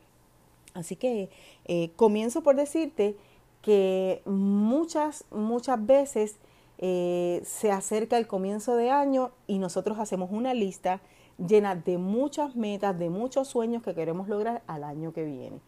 Así 0.74 0.98
que 0.98 1.30
eh, 1.64 1.92
comienzo 1.96 2.44
por 2.44 2.58
decirte 2.58 3.16
que 3.62 4.22
muchas, 4.26 5.24
muchas 5.32 5.86
veces 5.86 6.36
eh, 6.78 7.42
se 7.46 7.72
acerca 7.72 8.18
el 8.18 8.28
comienzo 8.28 8.76
de 8.76 8.92
año 8.92 9.32
y 9.48 9.59
nosotros 9.59 9.98
hacemos 9.98 10.30
una 10.30 10.54
lista 10.54 11.00
llena 11.48 11.76
de 11.76 11.98
muchas 11.98 12.56
metas, 12.56 12.98
de 12.98 13.10
muchos 13.10 13.48
sueños 13.48 13.84
que 13.84 13.94
queremos 13.94 14.28
lograr 14.28 14.62
al 14.68 14.84
año 14.84 15.14
que 15.14 15.24
viene. 15.24 15.60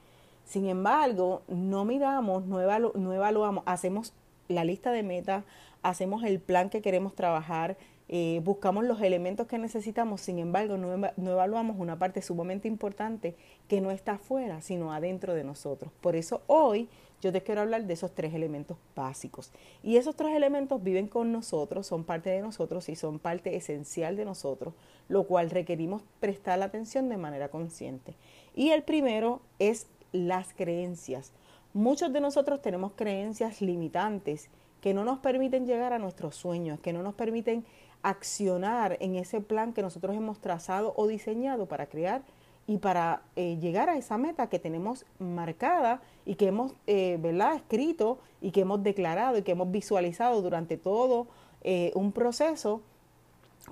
Sin 0.43 0.67
embargo, 0.67 1.43
no 1.47 1.85
miramos, 1.85 2.45
no, 2.45 2.59
evaluamos, 2.59 3.63
hacemos 3.65 4.13
la 4.47 4.65
lista 4.65 4.91
de 4.91 5.03
metas, 5.03 5.45
hacemos 5.81 6.23
el 6.23 6.39
plan 6.39 6.69
que 6.69 6.81
queremos 6.81 7.15
trabajar, 7.15 7.77
eh, 8.09 8.41
buscamos 8.43 8.83
los 8.83 9.01
elementos 9.01 9.47
que 9.47 9.57
necesitamos, 9.57 10.19
sin 10.19 10.39
embargo, 10.39 10.75
no, 10.75 10.97
no, 10.97 11.31
evaluamos 11.31 11.77
una 11.79 11.97
parte 11.97 12.21
sumamente 12.21 12.67
importante 12.67 13.35
que 13.69 13.79
no 13.79 13.91
está 13.91 14.13
afuera, 14.13 14.61
sino 14.61 14.91
adentro 14.91 15.33
de 15.33 15.45
nosotros. 15.45 15.91
Por 16.01 16.17
eso 16.17 16.41
hoy 16.47 16.89
yo 17.21 17.31
te 17.31 17.43
quiero 17.43 17.61
hablar 17.61 17.85
de 17.85 17.93
esos 17.93 18.13
tres 18.13 18.33
elementos 18.33 18.77
básicos. 18.95 19.51
Y 19.83 19.97
esos 19.97 20.15
tres 20.15 20.35
elementos 20.35 20.83
viven 20.83 21.07
con 21.07 21.31
nosotros, 21.31 21.87
son 21.87 22.03
parte 22.03 22.31
de 22.31 22.41
nosotros 22.41 22.89
y 22.89 22.95
son 22.95 23.19
parte 23.19 23.55
esencial 23.55 24.17
de 24.17 24.25
nosotros, 24.25 24.73
lo 25.07 25.25
cual 25.25 25.49
requerimos 25.49 26.01
prestar 26.19 26.59
la 26.59 26.65
atención 26.65 27.09
de 27.09 27.17
manera 27.17 27.49
consciente. 27.49 28.15
Y 28.55 28.71
el 28.71 28.83
primero 28.83 29.41
es 29.59 29.87
las 30.11 30.53
creencias. 30.53 31.31
Muchos 31.73 32.11
de 32.11 32.19
nosotros 32.19 32.61
tenemos 32.61 32.93
creencias 32.93 33.61
limitantes 33.61 34.49
que 34.81 34.93
no 34.93 35.05
nos 35.05 35.19
permiten 35.19 35.67
llegar 35.67 35.93
a 35.93 35.99
nuestros 35.99 36.35
sueños, 36.35 36.79
que 36.79 36.91
no 36.91 37.03
nos 37.03 37.13
permiten 37.13 37.63
accionar 38.03 38.97
en 38.99 39.15
ese 39.15 39.41
plan 39.41 39.73
que 39.73 39.83
nosotros 39.83 40.15
hemos 40.15 40.39
trazado 40.39 40.93
o 40.97 41.07
diseñado 41.07 41.67
para 41.67 41.85
crear 41.85 42.23
y 42.67 42.77
para 42.77 43.23
eh, 43.35 43.57
llegar 43.59 43.89
a 43.89 43.97
esa 43.97 44.17
meta 44.17 44.47
que 44.47 44.59
tenemos 44.59 45.05
marcada 45.19 46.01
y 46.25 46.35
que 46.35 46.47
hemos 46.47 46.73
eh, 46.87 47.17
¿verdad? 47.19 47.55
escrito 47.55 48.19
y 48.39 48.51
que 48.51 48.61
hemos 48.61 48.83
declarado 48.83 49.37
y 49.37 49.41
que 49.41 49.51
hemos 49.51 49.71
visualizado 49.71 50.41
durante 50.41 50.77
todo 50.77 51.27
eh, 51.63 51.91
un 51.95 52.11
proceso 52.11 52.81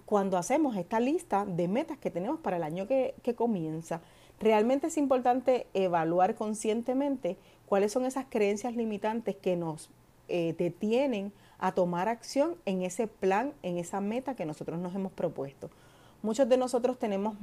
cuando 0.06 0.38
hacemos 0.38 0.76
esta 0.76 1.00
lista 1.00 1.46
de 1.46 1.68
metas 1.68 1.98
que 1.98 2.12
tenemos 2.12 2.40
para 2.40 2.58
el 2.58 2.64
año 2.64 2.88
que, 2.88 3.16
que 3.24 3.36
comienza. 3.36 4.02
Realmente 4.40 4.88
es 4.88 4.98
importante 4.98 5.68
evaluar 5.74 6.36
conscientemente 6.36 7.38
cuáles 7.68 7.92
son 7.92 8.06
esas 8.06 8.26
creencias 8.30 8.76
limitantes 8.76 9.36
que 9.36 9.56
nos 9.56 9.90
detienen 10.28 11.34
a 11.58 11.72
tomar 11.72 12.08
acción 12.08 12.56
en 12.66 12.84
ese 12.84 13.08
plan, 13.08 13.52
en 13.64 13.80
esa 13.80 14.00
meta 14.00 14.36
que 14.36 14.46
nosotros 14.46 14.78
nos 14.78 14.94
hemos 14.94 15.12
propuesto. 15.12 15.72
Muchos 16.22 16.48
de 16.48 16.56
nosotros 16.56 17.00
tenemos 17.00 17.36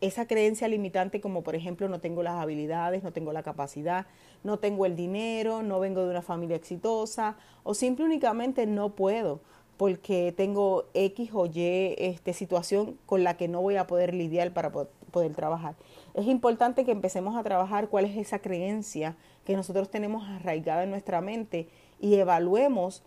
esa 0.00 0.26
creencia 0.26 0.68
limitante 0.68 1.20
como 1.20 1.42
por 1.42 1.54
ejemplo 1.54 1.88
no 1.88 2.00
tengo 2.00 2.22
las 2.22 2.34
habilidades, 2.34 3.02
no 3.02 3.12
tengo 3.12 3.32
la 3.32 3.42
capacidad, 3.42 4.06
no 4.44 4.58
tengo 4.58 4.86
el 4.86 4.96
dinero, 4.96 5.62
no 5.62 5.80
vengo 5.80 6.04
de 6.04 6.10
una 6.10 6.22
familia 6.22 6.56
exitosa 6.56 7.36
o 7.64 7.74
simple 7.74 8.04
únicamente 8.04 8.66
no 8.66 8.90
puedo 8.90 9.40
porque 9.76 10.34
tengo 10.36 10.86
X 10.92 11.30
o 11.32 11.46
Y 11.46 11.94
este, 11.98 12.32
situación 12.32 12.98
con 13.06 13.22
la 13.22 13.36
que 13.36 13.48
no 13.48 13.60
voy 13.62 13.76
a 13.76 13.86
poder 13.86 14.12
lidiar 14.12 14.52
para 14.52 14.72
poder 14.72 15.34
trabajar. 15.34 15.76
es 16.14 16.26
importante 16.26 16.84
que 16.84 16.90
empecemos 16.90 17.36
a 17.36 17.42
trabajar 17.42 17.88
cuál 17.88 18.04
es 18.04 18.16
esa 18.16 18.40
creencia 18.40 19.16
que 19.44 19.56
nosotros 19.56 19.88
tenemos 19.88 20.28
arraigada 20.28 20.82
en 20.82 20.90
nuestra 20.90 21.20
mente 21.20 21.68
y 22.00 22.14
evaluemos 22.14 23.02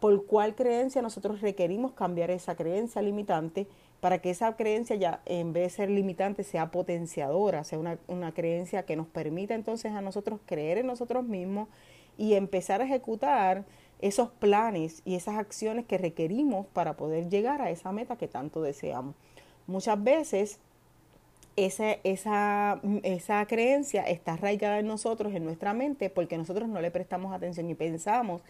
por 0.00 0.26
cuál 0.26 0.56
creencia 0.56 1.00
nosotros 1.00 1.40
requerimos 1.40 1.92
cambiar 1.92 2.32
esa 2.32 2.56
creencia 2.56 3.00
limitante 3.02 3.68
para 4.00 4.18
que 4.18 4.30
esa 4.30 4.56
creencia 4.56 4.96
ya 4.96 5.20
en 5.26 5.52
vez 5.52 5.64
de 5.64 5.70
ser 5.70 5.90
limitante 5.90 6.42
sea 6.42 6.70
potenciadora, 6.70 7.64
sea 7.64 7.78
una, 7.78 7.98
una 8.08 8.32
creencia 8.32 8.84
que 8.84 8.96
nos 8.96 9.06
permita 9.06 9.54
entonces 9.54 9.92
a 9.92 10.00
nosotros 10.00 10.40
creer 10.46 10.78
en 10.78 10.86
nosotros 10.86 11.24
mismos 11.24 11.68
y 12.16 12.34
empezar 12.34 12.80
a 12.80 12.84
ejecutar 12.84 13.64
esos 14.00 14.30
planes 14.30 15.02
y 15.04 15.14
esas 15.14 15.36
acciones 15.36 15.84
que 15.84 15.98
requerimos 15.98 16.66
para 16.66 16.96
poder 16.96 17.28
llegar 17.28 17.60
a 17.60 17.70
esa 17.70 17.92
meta 17.92 18.16
que 18.16 18.28
tanto 18.28 18.62
deseamos. 18.62 19.14
Muchas 19.66 20.02
veces 20.02 20.58
esa, 21.56 21.92
esa, 22.04 22.80
esa 23.02 23.44
creencia 23.46 24.02
está 24.02 24.34
arraigada 24.34 24.78
en 24.78 24.86
nosotros, 24.86 25.34
en 25.34 25.44
nuestra 25.44 25.74
mente, 25.74 26.08
porque 26.08 26.38
nosotros 26.38 26.68
no 26.68 26.80
le 26.80 26.90
prestamos 26.90 27.34
atención 27.34 27.68
y 27.68 27.74
pensamos 27.74 28.42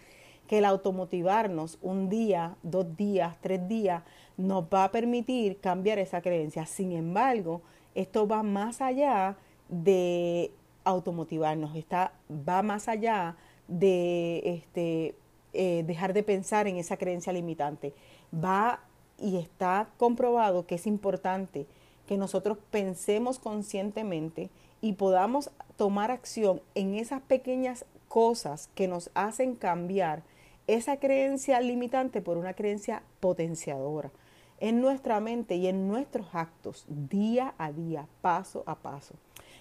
que 0.47 0.59
el 0.59 0.65
automotivarnos 0.65 1.79
un 1.83 2.09
día, 2.09 2.57
dos 2.63 2.97
días, 2.97 3.37
tres 3.41 3.69
días, 3.69 4.03
nos 4.37 4.65
va 4.65 4.85
a 4.85 4.91
permitir 4.91 5.61
cambiar 5.61 5.99
esa 5.99 6.21
creencia. 6.23 6.67
Sin 6.67 6.93
embargo, 6.93 7.63
esto 7.95 8.27
va 8.27 8.43
más 8.43 8.81
allá 8.81 9.37
de 9.69 10.51
automotivarnos, 10.85 11.77
está, 11.77 12.13
va 12.31 12.63
más 12.63 12.89
allá 12.89 13.37
de 13.69 14.43
este, 14.45 15.15
eh, 15.53 15.85
dejar 15.87 16.13
de 16.13 16.23
pensar 16.23 16.67
en 16.67 16.77
esa 16.77 16.97
creencia 16.97 17.33
limitante. 17.33 17.95
Va 18.33 18.81
y 19.19 19.37
está 19.37 19.89
comprobado 19.99 20.67
que 20.67 20.77
es 20.77 20.87
importante 20.87 21.67
que 22.07 22.17
nosotros 22.17 22.59
pensemos 22.71 23.39
conscientemente 23.39 24.51
y 24.81 24.95
podamos 24.95 25.51
tomar 25.77 26.11
acción 26.11 26.61
en 26.75 26.95
esas 26.95 27.21
pequeñas 27.23 27.85
cosas 28.11 28.69
que 28.75 28.89
nos 28.89 29.09
hacen 29.15 29.55
cambiar 29.55 30.25
esa 30.67 30.97
creencia 30.97 31.61
limitante 31.61 32.21
por 32.21 32.39
una 32.39 32.55
creencia 32.55 33.05
potenciadora 33.21 34.11
en 34.59 34.81
nuestra 34.81 35.21
mente 35.21 35.55
y 35.55 35.69
en 35.69 35.87
nuestros 35.87 36.27
actos 36.33 36.85
día 36.89 37.55
a 37.57 37.71
día, 37.71 38.09
paso 38.21 38.65
a 38.67 38.75
paso. 38.75 39.15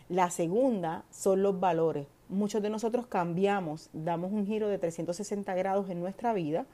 La 0.10 0.32
segunda 0.32 1.04
son 1.12 1.44
los 1.44 1.60
valores. 1.60 2.08
Muchos 2.28 2.64
de 2.64 2.72
nosotros 2.72 3.06
cambiamos, 3.06 3.92
damos 3.94 4.32
un 4.32 4.48
giro 4.48 4.68
de 4.68 4.80
360 4.80 5.54
grados 5.54 5.88
en 5.92 6.00
nuestra 6.00 6.34
vida 6.34 6.66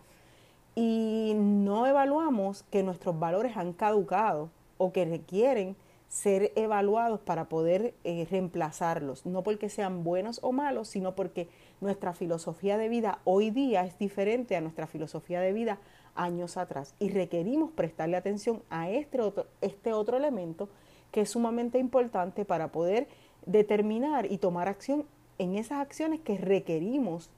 y 0.76 1.34
no 1.36 1.88
evaluamos 1.88 2.64
que 2.64 2.84
nuestros 2.84 3.20
valores 3.20 3.58
han 3.58 3.74
caducado 3.74 4.50
o 4.78 4.94
que 4.94 5.04
requieren 5.04 5.76
ser 6.08 6.52
evaluados 6.56 7.20
para 7.20 7.50
poder 7.50 7.94
eh, 8.04 8.26
reemplazarlos, 8.30 9.26
no 9.26 9.44
porque 9.44 9.70
sean 9.70 10.04
buenos 10.04 10.40
o 10.44 10.52
malos, 10.52 10.88
sino 10.88 11.16
porque 11.16 11.50
nuestra 11.82 12.14
filosofía 12.14 12.78
de 12.78 12.90
vida 12.90 13.20
hoy 13.24 13.52
día 13.52 13.86
es 13.86 13.98
diferente 14.00 14.56
a 14.56 14.62
nuestra 14.62 14.88
filosofía 14.88 15.42
de 15.42 15.54
vida 15.54 15.80
años 16.16 16.58
atrás 16.58 16.96
y 17.00 17.10
requerimos 17.10 17.72
prestarle 17.72 18.18
atención 18.18 18.64
a 18.70 18.90
este 18.90 19.22
otro, 19.22 19.48
este 19.62 19.94
otro 19.94 20.18
elemento 20.18 20.70
que 21.12 21.22
es 21.22 21.30
sumamente 21.30 21.78
importante 21.78 22.46
para 22.46 22.72
poder 22.72 23.08
determinar 23.46 24.32
y 24.32 24.38
tomar 24.38 24.68
acción 24.68 25.06
en 25.38 25.56
esas 25.56 25.80
acciones 25.80 26.22
que 26.22 26.38
requerimos, 26.38 27.30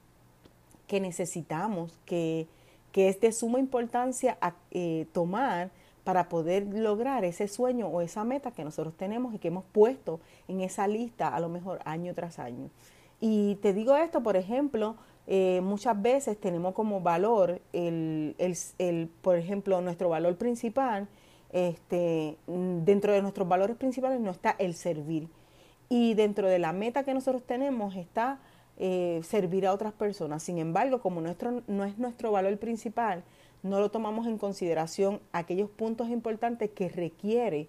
que 0.86 1.00
necesitamos, 1.00 1.98
que, 2.04 2.46
que 2.92 3.08
es 3.08 3.20
de 3.20 3.32
suma 3.32 3.58
importancia 3.58 4.38
eh, 4.70 5.06
tomar 5.12 5.70
para 6.04 6.28
poder 6.28 6.66
lograr 6.66 7.24
ese 7.24 7.48
sueño 7.48 7.86
o 7.88 8.00
esa 8.00 8.24
meta 8.24 8.50
que 8.50 8.64
nosotros 8.64 8.96
tenemos 8.96 9.34
y 9.34 9.38
que 9.38 9.48
hemos 9.48 9.64
puesto 9.64 10.20
en 10.46 10.60
esa 10.62 10.88
lista 10.88 11.28
a 11.28 11.40
lo 11.40 11.48
mejor 11.48 11.80
año 11.84 12.14
tras 12.14 12.38
año. 12.38 12.70
Y 13.20 13.56
te 13.56 13.72
digo 13.72 13.96
esto, 13.96 14.22
por 14.22 14.36
ejemplo, 14.36 14.96
eh, 15.26 15.60
muchas 15.62 16.00
veces 16.00 16.38
tenemos 16.38 16.74
como 16.74 17.00
valor 17.00 17.60
el, 17.72 18.34
el, 18.38 18.56
el, 18.78 19.08
por 19.20 19.36
ejemplo, 19.36 19.80
nuestro 19.80 20.08
valor 20.08 20.36
principal, 20.36 21.08
este, 21.50 22.36
dentro 22.46 23.12
de 23.12 23.22
nuestros 23.22 23.48
valores 23.48 23.76
principales 23.76 24.20
no 24.20 24.30
está 24.30 24.54
el 24.58 24.74
servir. 24.74 25.28
Y 25.88 26.14
dentro 26.14 26.48
de 26.48 26.58
la 26.58 26.72
meta 26.72 27.04
que 27.04 27.14
nosotros 27.14 27.42
tenemos 27.42 27.96
está 27.96 28.40
eh, 28.76 29.20
servir 29.24 29.66
a 29.66 29.72
otras 29.72 29.92
personas. 29.92 30.42
Sin 30.42 30.58
embargo, 30.58 31.00
como 31.00 31.20
nuestro, 31.20 31.62
no 31.66 31.84
es 31.84 31.98
nuestro 31.98 32.30
valor 32.30 32.56
principal, 32.58 33.24
no 33.62 33.80
lo 33.80 33.90
tomamos 33.90 34.26
en 34.26 34.38
consideración 34.38 35.20
aquellos 35.32 35.68
puntos 35.68 36.08
importantes 36.10 36.70
que 36.70 36.88
requiere 36.88 37.68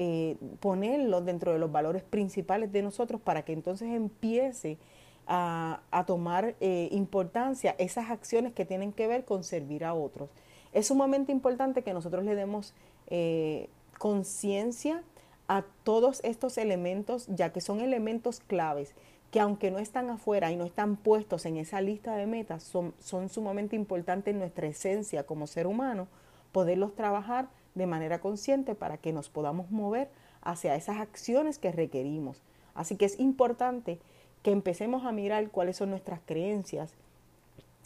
eh, 0.00 0.36
ponerlos 0.60 1.24
dentro 1.24 1.52
de 1.52 1.58
los 1.58 1.72
valores 1.72 2.04
principales 2.04 2.70
de 2.70 2.82
nosotros 2.82 3.20
para 3.20 3.42
que 3.42 3.52
entonces 3.52 3.88
empiece 3.88 4.78
a, 5.26 6.04
tomar 6.06 6.54
eh, 6.60 6.88
importancia 6.92 7.74
esas 7.78 8.08
acciones 8.08 8.52
que 8.52 8.64
tienen 8.64 8.92
que 8.92 9.08
ver 9.08 9.24
con 9.24 9.42
servir 9.42 9.84
a 9.84 9.94
otros. 9.94 10.30
Es 10.72 10.86
sumamente 10.86 11.32
importante 11.32 11.82
que 11.82 11.92
nosotros 11.92 12.24
le 12.24 12.36
demos 12.36 12.74
eh, 13.08 13.68
conciencia 13.98 15.02
a 15.48 15.64
todos 15.82 16.20
estos 16.22 16.58
elementos, 16.58 17.26
ya 17.26 17.52
que 17.52 17.60
son 17.60 17.80
elementos 17.80 18.38
claves 18.38 18.94
que 19.32 19.40
aunque 19.40 19.72
no 19.72 19.80
están 19.80 20.10
afuera 20.10 20.52
y 20.52 20.56
no 20.56 20.64
están 20.64 20.96
puestos 20.96 21.44
en 21.44 21.56
esa 21.56 21.80
lista 21.80 22.16
de 22.16 22.26
metas, 22.26 22.62
son, 22.62 22.94
son 22.98 23.28
sumamente 23.28 23.76
importantes 23.76 24.32
en 24.32 24.38
nuestra 24.38 24.68
esencia 24.68 25.24
como 25.24 25.48
ser 25.48 25.66
humano, 25.66 26.06
poderlos 26.52 26.94
trabajar 26.94 27.48
de 27.74 27.86
manera 27.86 28.20
consciente 28.20 28.74
para 28.74 28.98
que 28.98 29.12
nos 29.12 29.28
podamos 29.28 29.70
mover 29.70 30.08
hacia 30.42 30.74
esas 30.74 30.98
acciones 30.98 31.58
que 31.58 31.72
requerimos. 31.72 32.42
Así 32.74 32.96
que 32.96 33.04
es 33.04 33.18
importante 33.18 33.98
que 34.42 34.50
empecemos 34.50 35.04
a 35.04 35.12
mirar 35.12 35.50
cuáles 35.50 35.76
son 35.76 35.90
nuestras 35.90 36.20
creencias 36.24 36.94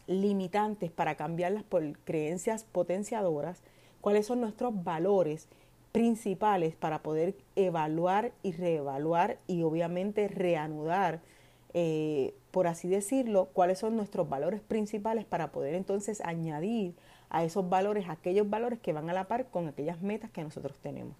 limitantes 0.07 0.91
para 0.91 1.15
cambiarlas 1.15 1.63
por 1.63 1.99
creencias 2.01 2.65
potenciadoras, 2.65 3.63
cuáles 4.01 4.27
son 4.27 4.41
nuestros 4.41 4.85
valores 4.85 5.49
principales 5.93 6.75
para 6.75 7.03
poder 7.03 7.35
evaluar 7.55 8.33
y 8.43 8.53
reevaluar 8.53 9.39
y 9.47 9.63
obviamente 9.63 10.27
reanudar, 10.29 11.21
eh, 11.75 12.35
por 12.51 12.67
así 12.67 12.89
decirlo, 12.89 13.49
cuáles 13.53 13.79
son 13.79 13.97
nuestros 13.97 14.29
valores 14.29 14.61
principales 14.61 15.25
para 15.25 15.53
poder 15.53 15.75
entonces 15.75 16.21
añadir 16.23 16.95
a 17.33 17.43
esos 17.45 17.69
valores 17.69 18.09
aquellos 18.09 18.49
valores 18.49 18.79
que 18.79 18.93
van 18.93 19.11
a 19.11 19.13
la 19.13 19.25
par 19.25 19.47
con 19.47 19.67
aquellas 19.67 20.01
metas 20.01 20.31
que 20.31 20.45
nosotros 20.45 20.79
tenemos. 20.79 21.17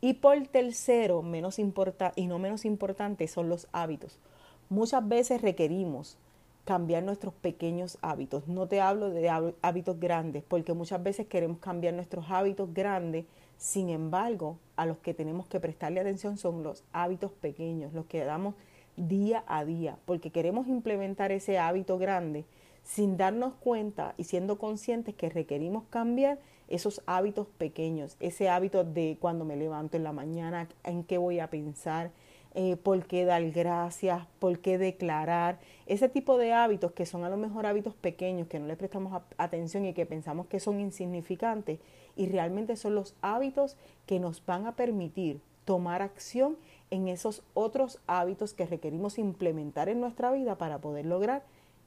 Y 0.00 0.14
por 0.14 0.40
tercero, 0.46 1.22
menos 1.22 1.58
importa 1.58 2.12
y 2.14 2.28
no 2.28 2.38
menos 2.38 2.64
importante, 2.64 3.26
son 3.26 3.48
los 3.48 3.66
hábitos. 3.72 4.20
Muchas 4.68 5.06
veces 5.08 5.42
requerimos 5.42 6.18
cambiar 6.64 7.02
nuestros 7.02 7.34
pequeños 7.34 7.98
hábitos. 8.02 8.46
No 8.46 8.68
te 8.68 8.80
hablo 8.80 9.10
de 9.10 9.28
hábitos 9.62 9.98
grandes, 9.98 10.44
porque 10.46 10.74
muchas 10.74 11.02
veces 11.02 11.26
queremos 11.26 11.58
cambiar 11.58 11.94
nuestros 11.94 12.26
hábitos 12.28 12.72
grandes 12.72 13.24
sin 13.56 13.88
embargo, 13.88 14.58
a 14.76 14.86
los 14.86 14.98
que 14.98 15.14
tenemos 15.14 15.46
que 15.46 15.60
prestarle 15.60 16.00
atención 16.00 16.36
son 16.36 16.62
los 16.62 16.84
hábitos 16.92 17.32
pequeños, 17.32 17.92
los 17.94 18.06
que 18.06 18.24
damos 18.24 18.54
día 18.96 19.44
a 19.46 19.64
día, 19.64 19.98
porque 20.04 20.30
queremos 20.30 20.68
implementar 20.68 21.32
ese 21.32 21.58
hábito 21.58 21.98
grande 21.98 22.44
sin 22.86 23.16
darnos 23.16 23.54
cuenta 23.54 24.14
y 24.16 24.24
siendo 24.24 24.58
conscientes 24.58 25.14
que 25.14 25.28
requerimos 25.28 25.84
cambiar 25.90 26.38
esos 26.68 27.02
hábitos 27.06 27.48
pequeños, 27.58 28.16
ese 28.20 28.48
hábito 28.48 28.84
de 28.84 29.18
cuando 29.20 29.44
me 29.44 29.56
levanto 29.56 29.96
en 29.96 30.04
la 30.04 30.12
mañana, 30.12 30.68
en 30.84 31.02
qué 31.02 31.18
voy 31.18 31.40
a 31.40 31.50
pensar, 31.50 32.12
eh, 32.54 32.76
por 32.76 33.04
qué 33.04 33.24
dar 33.24 33.50
gracias, 33.50 34.26
por 34.38 34.60
qué 34.60 34.78
declarar, 34.78 35.58
ese 35.86 36.08
tipo 36.08 36.38
de 36.38 36.52
hábitos 36.52 36.92
que 36.92 37.06
son 37.06 37.24
a 37.24 37.28
lo 37.28 37.36
mejor 37.36 37.66
hábitos 37.66 37.94
pequeños, 37.94 38.46
que 38.46 38.60
no 38.60 38.66
le 38.66 38.76
prestamos 38.76 39.20
atención 39.36 39.84
y 39.84 39.92
que 39.92 40.06
pensamos 40.06 40.46
que 40.46 40.60
son 40.60 40.78
insignificantes, 40.78 41.80
y 42.16 42.26
realmente 42.26 42.76
son 42.76 42.94
los 42.94 43.14
hábitos 43.20 43.76
que 44.06 44.20
nos 44.20 44.44
van 44.46 44.66
a 44.66 44.76
permitir 44.76 45.40
tomar 45.64 46.02
acción 46.02 46.56
en 46.90 47.08
esos 47.08 47.42
otros 47.52 47.98
hábitos 48.06 48.54
que 48.54 48.64
requerimos 48.64 49.18
implementar 49.18 49.88
en 49.88 50.00
nuestra 50.00 50.30
vida 50.30 50.56
para 50.56 50.78
poder 50.78 51.04
lograr 51.04 51.42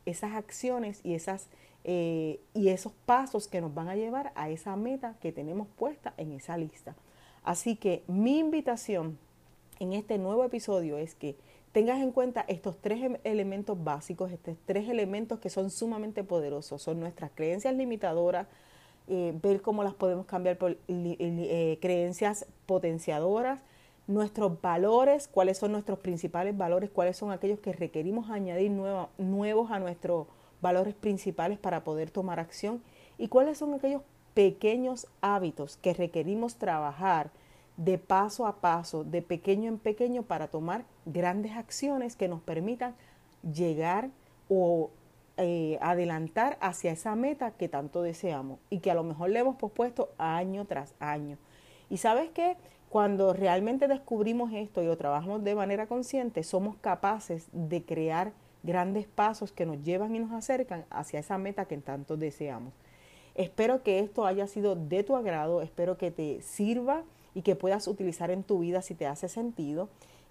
esas 0.09 0.33
acciones 0.33 0.99
y, 1.03 1.13
esas, 1.13 1.47
eh, 1.83 2.39
y 2.53 2.69
esos 2.69 2.91
pasos 3.05 3.47
que 3.47 3.61
nos 3.61 3.73
van 3.73 3.89
a 3.89 3.95
llevar 3.95 4.31
a 4.35 4.49
esa 4.49 4.75
meta 4.75 5.15
que 5.21 5.31
tenemos 5.31 5.67
puesta 5.67 6.13
en 6.17 6.31
esa 6.31 6.57
lista. 6.57 6.95
Así 7.43 7.75
que 7.75 8.03
mi 8.07 8.39
invitación 8.39 9.17
en 9.79 9.93
este 9.93 10.17
nuevo 10.17 10.43
episodio 10.43 10.97
es 10.97 11.15
que 11.15 11.35
tengas 11.71 11.99
en 12.01 12.11
cuenta 12.11 12.45
estos 12.47 12.77
tres 12.77 13.01
em, 13.03 13.17
elementos 13.23 13.81
básicos, 13.83 14.31
estos 14.31 14.57
tres 14.65 14.89
elementos 14.89 15.39
que 15.39 15.49
son 15.49 15.69
sumamente 15.69 16.23
poderosos. 16.23 16.81
Son 16.81 16.99
nuestras 16.99 17.31
creencias 17.33 17.73
limitadoras, 17.75 18.47
eh, 19.07 19.33
ver 19.41 19.61
cómo 19.61 19.83
las 19.83 19.93
podemos 19.93 20.25
cambiar 20.25 20.57
por 20.57 20.77
eh, 20.87 21.77
creencias 21.81 22.45
potenciadoras, 22.65 23.61
nuestros 24.09 24.59
valores, 24.59 25.27
cuáles 25.27 25.59
son 25.59 25.71
nuestros 25.71 25.99
principales 25.99 26.57
valores, 26.57 26.89
cuáles 26.89 27.15
son 27.15 27.31
aquellos 27.31 27.59
que 27.59 27.71
requerimos 27.71 28.31
añadir 28.31 28.71
nuevos 28.71 29.69
a 29.69 29.77
nuestros 29.77 30.25
valores 30.61 30.95
principales 30.95 31.59
para 31.59 31.83
poder 31.83 32.09
tomar 32.09 32.39
acción 32.39 32.81
y 33.19 33.27
cuáles 33.27 33.59
son 33.59 33.75
aquellos 33.75 34.01
pequeños 34.33 35.05
hábitos 35.21 35.77
que 35.77 35.93
requerimos 35.93 36.55
trabajar 36.55 37.29
de 37.77 37.99
paso 37.99 38.47
a 38.47 38.61
paso, 38.61 39.03
de 39.03 39.21
pequeño 39.21 39.69
en 39.69 39.77
pequeño, 39.77 40.23
para 40.23 40.47
tomar 40.47 40.85
grandes 41.05 41.51
acciones 41.51 42.15
que 42.15 42.27
nos 42.27 42.41
permitan 42.41 42.95
llegar 43.43 44.09
o 44.49 44.89
eh, 45.37 45.77
adelantar 45.81 46.57
hacia 46.61 46.91
esa 46.91 47.15
meta 47.15 47.51
que 47.51 47.69
tanto 47.69 48.01
deseamos 48.01 48.57
y 48.71 48.79
que 48.79 48.89
a 48.89 48.95
lo 48.95 49.03
mejor 49.03 49.29
le 49.29 49.39
hemos 49.39 49.55
pospuesto 49.55 50.09
año 50.17 50.65
tras 50.65 50.95
año. 50.99 51.37
Y 51.91 51.97
sabes 51.97 52.31
qué? 52.31 52.57
Cuando 52.89 53.33
realmente 53.33 53.87
descubrimos 53.87 54.51
esto 54.51 54.81
y 54.81 54.87
lo 54.87 54.97
trabajamos 54.97 55.43
de 55.43 55.53
manera 55.53 55.85
consciente, 55.85 56.43
somos 56.43 56.75
capaces 56.77 57.47
de 57.51 57.83
crear 57.83 58.33
grandes 58.63 59.07
pasos 59.07 59.51
que 59.51 59.67
nos 59.67 59.83
llevan 59.83 60.15
y 60.15 60.19
nos 60.19 60.31
acercan 60.31 60.85
hacia 60.89 61.19
esa 61.19 61.37
meta 61.37 61.65
que 61.65 61.77
tanto 61.77 62.17
deseamos. 62.17 62.73
Espero 63.35 63.83
que 63.83 63.99
esto 63.99 64.25
haya 64.25 64.47
sido 64.47 64.75
de 64.75 65.03
tu 65.03 65.15
agrado, 65.15 65.61
espero 65.61 65.97
que 65.97 66.09
te 66.09 66.41
sirva 66.41 67.03
y 67.35 67.43
que 67.43 67.55
puedas 67.55 67.87
utilizar 67.87 68.31
en 68.31 68.43
tu 68.43 68.59
vida 68.59 68.81
si 68.81 68.95
te 68.95 69.05
hace 69.05 69.29
sentido. 69.29 69.87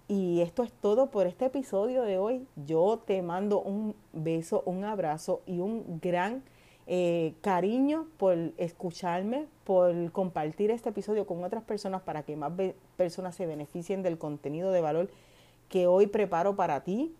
Y 0.09 0.41
esto 0.41 0.63
es 0.63 0.73
todo 0.73 1.11
por 1.11 1.27
este 1.27 1.45
episodio 1.45 2.01
de 2.01 2.17
hoy. 2.17 2.45
Yo 2.65 2.99
te 3.05 3.21
mando 3.21 3.61
un 3.61 3.95
beso, 4.11 4.63
un 4.65 4.83
abrazo 4.83 5.41
y 5.45 5.59
un 5.59 5.99
gran 6.01 6.43
eh, 6.91 7.35
cariño 7.41 8.07
por 8.17 8.35
escucharme, 8.57 9.45
por 9.63 10.11
compartir 10.11 10.71
este 10.71 10.89
episodio 10.89 11.27
con 11.27 11.43
otras 11.43 11.63
personas 11.63 12.01
para 12.01 12.23
que 12.23 12.35
más 12.35 12.51
personas 12.97 13.35
se 13.35 13.45
beneficien 13.45 14.01
del 14.01 14.17
contenido 14.17 14.71
de 14.71 14.81
valor 14.81 15.07
que 15.69 15.85
hoy 15.85 16.07
preparo 16.07 16.55
para 16.55 16.83
ti. 16.83 17.13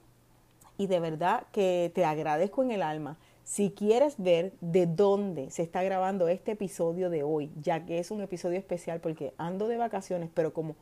Y 0.80 0.88
de 0.88 1.00
verdad 1.00 1.44
que 1.52 1.92
te 1.94 2.04
agradezco 2.04 2.64
en 2.64 2.72
el 2.72 2.82
alma. 2.82 3.18
Si 3.44 3.70
quieres 3.70 4.16
ver 4.18 4.54
de 4.60 4.88
dónde 4.88 5.52
se 5.52 5.62
está 5.62 5.84
grabando 5.84 6.28
este 6.30 6.54
episodio 6.54 7.12
de 7.12 7.22
hoy, 7.22 7.52
ya 7.62 7.86
que 7.86 8.00
es 8.00 8.10
un 8.10 8.22
episodio 8.22 8.58
especial 8.58 9.00
porque 9.02 9.36
ando 9.38 9.68
de 9.68 9.78
vacaciones, 9.78 10.32
pero 10.34 10.52
como 10.52 10.78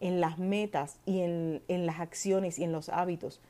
en 0.00 0.22
las 0.22 0.38
metas 0.38 0.98
y 1.04 1.20
en, 1.20 1.62
las 1.68 2.00
acciones 2.00 2.58
y 2.58 2.64
en 2.64 2.72
los 2.72 2.88
hábitos 2.88 3.42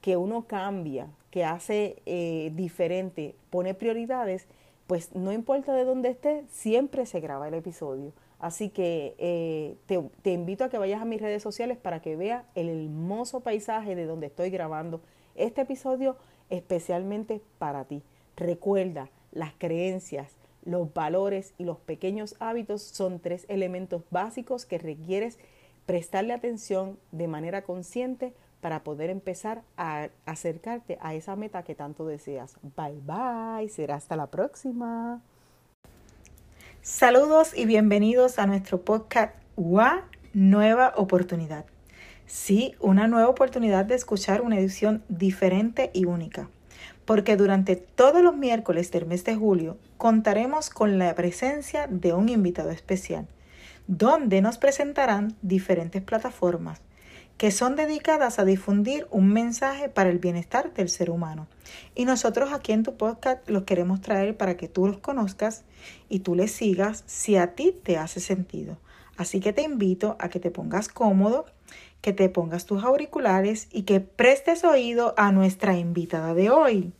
que 0.00 0.16
uno 0.16 0.46
cambia, 0.46 1.08
que 1.30 1.44
hace 1.44 2.02
eh, 2.06 2.52
diferente, 2.54 3.34
pone 3.50 3.74
prioridades, 3.74 4.46
pues 4.86 5.14
no 5.14 5.32
importa 5.32 5.74
de 5.74 5.84
dónde 5.84 6.10
esté, 6.10 6.44
siempre 6.48 7.06
se 7.06 7.20
graba 7.20 7.48
el 7.48 7.54
episodio. 7.54 8.12
Así 8.38 8.70
que 8.70 9.14
eh, 9.18 9.76
te, 9.86 10.00
te, 10.22 10.32
invito 10.32 10.64
a 10.64 10.68
que 10.68 10.78
vayas 10.78 11.02
a 11.02 11.04
mis 11.04 11.20
redes 11.20 11.42
sociales 11.42 11.76
para 11.76 12.00
que 12.00 12.16
veas 12.16 12.44
el 12.54 12.68
hermoso 12.68 13.40
paisaje 13.40 13.96
de 13.96 14.06
donde 14.06 14.28
estoy 14.28 14.50
grabando 14.50 15.00
este 15.34 15.62
episodio 15.62 16.16
especialmente 16.48 17.42
para 17.58 17.84
ti. 17.84 18.02
Recuerda, 18.36 19.10
las 19.32 19.52
creencias, 19.58 20.36
los 20.64 20.92
valores 20.94 21.54
y 21.58 21.64
los 21.64 21.78
pequeños 21.78 22.36
hábitos 22.38 22.82
son 22.82 23.20
tres 23.20 23.44
elementos 23.48 24.02
básicos 24.10 24.66
que 24.66 24.78
requieres 24.78 25.38
prestarle 25.86 26.34
atención 26.34 26.98
de 27.12 27.28
manera 27.28 27.62
consciente 27.62 28.34
para 28.60 28.82
poder 28.82 29.10
empezar 29.10 29.62
a 29.76 30.08
acercarte 30.26 30.98
a 31.00 31.14
esa 31.14 31.36
meta 31.36 31.62
que 31.62 31.74
tanto 31.74 32.06
deseas. 32.06 32.56
Bye 32.76 33.00
bye, 33.04 33.68
será 33.68 33.96
hasta 33.96 34.16
la 34.16 34.26
próxima. 34.26 35.20
Saludos 36.82 37.56
y 37.56 37.66
bienvenidos 37.66 38.38
a 38.38 38.46
nuestro 38.46 38.82
podcast 38.82 39.34
WA 39.56 40.04
Nueva 40.32 40.92
Oportunidad. 40.96 41.66
Sí, 42.26 42.74
una 42.80 43.08
nueva 43.08 43.28
oportunidad 43.28 43.84
de 43.84 43.94
escuchar 43.94 44.42
una 44.42 44.58
edición 44.58 45.02
diferente 45.08 45.90
y 45.94 46.04
única, 46.04 46.50
porque 47.04 47.36
durante 47.36 47.76
todos 47.76 48.22
los 48.22 48.36
miércoles 48.36 48.90
del 48.90 49.06
mes 49.06 49.24
de 49.24 49.34
julio 49.34 49.78
contaremos 49.96 50.70
con 50.70 50.98
la 50.98 51.14
presencia 51.14 51.86
de 51.88 52.12
un 52.12 52.28
invitado 52.28 52.70
especial 52.70 53.26
donde 53.86 54.42
nos 54.42 54.58
presentarán 54.58 55.34
diferentes 55.40 56.02
plataformas 56.02 56.82
que 57.38 57.52
son 57.52 57.76
dedicadas 57.76 58.40
a 58.40 58.44
difundir 58.44 59.06
un 59.10 59.32
mensaje 59.32 59.88
para 59.88 60.10
el 60.10 60.18
bienestar 60.18 60.74
del 60.74 60.88
ser 60.88 61.08
humano. 61.08 61.46
Y 61.94 62.04
nosotros 62.04 62.52
aquí 62.52 62.72
en 62.72 62.82
tu 62.82 62.96
podcast 62.96 63.48
los 63.48 63.62
queremos 63.62 64.00
traer 64.00 64.36
para 64.36 64.56
que 64.56 64.68
tú 64.68 64.88
los 64.88 64.98
conozcas 64.98 65.64
y 66.08 66.20
tú 66.20 66.34
les 66.34 66.50
sigas 66.50 67.04
si 67.06 67.36
a 67.36 67.54
ti 67.54 67.72
te 67.82 67.96
hace 67.96 68.18
sentido. 68.18 68.76
Así 69.16 69.38
que 69.38 69.52
te 69.52 69.62
invito 69.62 70.16
a 70.18 70.28
que 70.28 70.40
te 70.40 70.50
pongas 70.50 70.88
cómodo, 70.88 71.46
que 72.00 72.12
te 72.12 72.28
pongas 72.28 72.66
tus 72.66 72.82
auriculares 72.82 73.68
y 73.70 73.82
que 73.82 74.00
prestes 74.00 74.64
oído 74.64 75.14
a 75.16 75.30
nuestra 75.30 75.78
invitada 75.78 76.34
de 76.34 76.50
hoy. 76.50 76.92